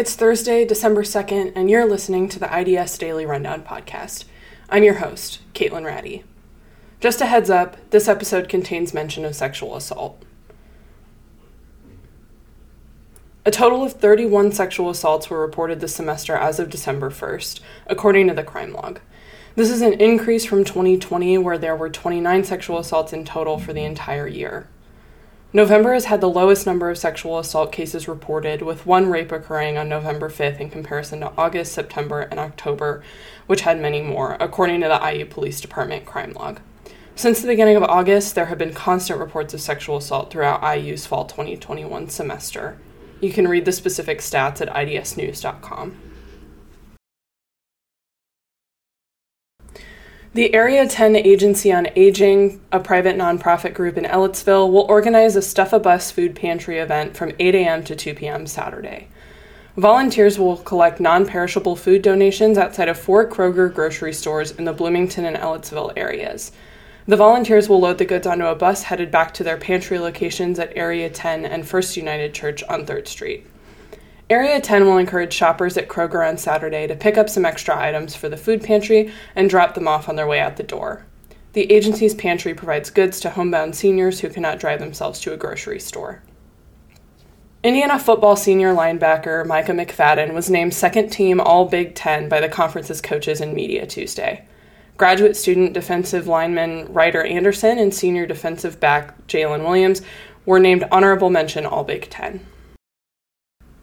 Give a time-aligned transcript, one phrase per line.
[0.00, 4.24] It's Thursday, December 2nd, and you're listening to the IDS Daily Rundown podcast.
[4.70, 6.24] I'm your host, Caitlin Ratty.
[7.00, 10.24] Just a heads up, this episode contains mention of sexual assault.
[13.44, 18.26] A total of 31 sexual assaults were reported this semester as of December 1st, according
[18.28, 19.00] to the crime log.
[19.54, 23.74] This is an increase from 2020, where there were 29 sexual assaults in total for
[23.74, 24.66] the entire year.
[25.52, 29.76] November has had the lowest number of sexual assault cases reported, with one rape occurring
[29.76, 33.02] on November 5th in comparison to August, September, and October,
[33.48, 36.60] which had many more, according to the IU Police Department crime log.
[37.16, 41.04] Since the beginning of August, there have been constant reports of sexual assault throughout IU's
[41.04, 42.78] fall 2021 semester.
[43.20, 45.96] You can read the specific stats at idsnews.com.
[50.32, 55.42] The Area 10 Agency on Aging, a private nonprofit group in Ellettsville, will organize a
[55.42, 57.82] Stuff a Bus food pantry event from 8 a.m.
[57.82, 58.46] to 2 p.m.
[58.46, 59.08] Saturday.
[59.76, 64.72] Volunteers will collect non perishable food donations outside of four Kroger grocery stores in the
[64.72, 66.52] Bloomington and Ellettsville areas.
[67.08, 70.60] The volunteers will load the goods onto a bus headed back to their pantry locations
[70.60, 73.48] at Area 10 and First United Church on 3rd Street.
[74.30, 78.14] Area 10 will encourage shoppers at Kroger on Saturday to pick up some extra items
[78.14, 81.04] for the food pantry and drop them off on their way out the door.
[81.52, 85.80] The agency's pantry provides goods to homebound seniors who cannot drive themselves to a grocery
[85.80, 86.22] store.
[87.64, 92.48] Indiana football senior linebacker Micah McFadden was named second team All Big Ten by the
[92.48, 94.46] conference's coaches and media Tuesday.
[94.96, 100.02] Graduate student defensive lineman Ryder Anderson and senior defensive back Jaylin Williams
[100.46, 102.46] were named honorable mention All Big Ten.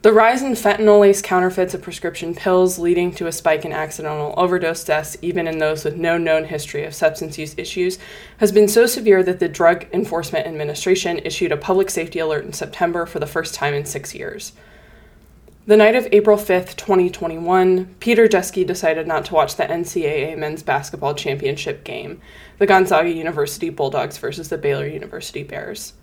[0.00, 4.32] The rise in fentanyl laced counterfeits of prescription pills, leading to a spike in accidental
[4.36, 7.98] overdose deaths, even in those with no known history of substance use issues,
[8.36, 12.52] has been so severe that the Drug Enforcement Administration issued a public safety alert in
[12.52, 14.52] September for the first time in six years.
[15.66, 20.62] The night of April 5th, 2021, Peter Jeske decided not to watch the NCAA men's
[20.62, 22.20] basketball championship game,
[22.58, 25.94] the Gonzaga University Bulldogs versus the Baylor University Bears.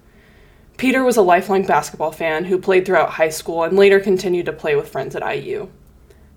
[0.78, 4.54] Peter was a lifelong basketball fan who played throughout high school and later continued to
[4.54, 5.70] play with friends at IU.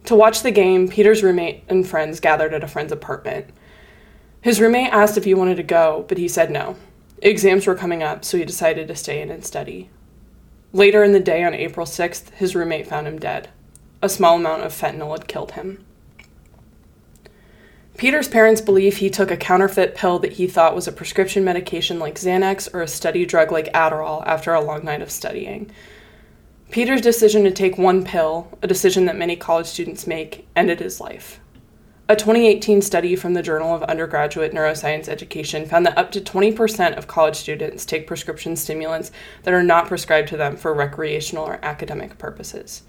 [0.05, 3.47] To watch the game, Peter's roommate and friends gathered at a friend's apartment.
[4.41, 6.77] His roommate asked if he wanted to go, but he said no.
[7.21, 9.91] Exams were coming up, so he decided to stay in and study.
[10.73, 13.49] Later in the day on April 6th, his roommate found him dead.
[14.01, 15.85] A small amount of fentanyl had killed him.
[17.99, 21.99] Peter's parents believe he took a counterfeit pill that he thought was a prescription medication
[21.99, 25.69] like Xanax or a study drug like Adderall after a long night of studying.
[26.71, 31.01] Peter's decision to take one pill, a decision that many college students make, ended his
[31.01, 31.41] life.
[32.09, 36.97] A 2018 study from the Journal of Undergraduate Neuroscience Education found that up to 20%
[36.97, 39.11] of college students take prescription stimulants
[39.43, 42.85] that are not prescribed to them for recreational or academic purposes.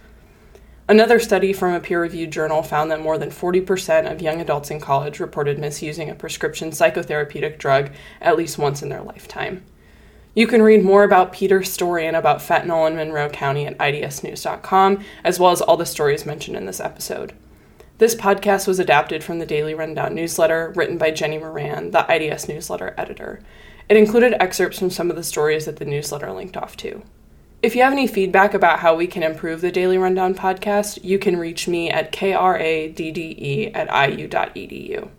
[0.89, 4.71] Another study from a peer reviewed journal found that more than 40% of young adults
[4.71, 9.63] in college reported misusing a prescription psychotherapeutic drug at least once in their lifetime.
[10.33, 15.05] You can read more about Peter's story and about fentanyl in Monroe County at idsnews.com,
[15.23, 17.33] as well as all the stories mentioned in this episode.
[17.99, 22.47] This podcast was adapted from the Daily Rundown newsletter written by Jenny Moran, the IDS
[22.47, 23.41] newsletter editor.
[23.89, 27.03] It included excerpts from some of the stories that the newsletter linked off to.
[27.61, 31.19] If you have any feedback about how we can improve the Daily Rundown podcast, you
[31.19, 35.09] can reach me at kradde at iu.edu.